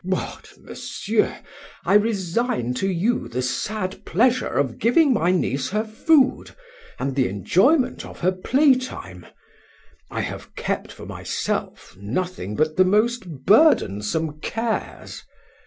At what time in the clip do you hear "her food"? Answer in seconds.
5.69-6.55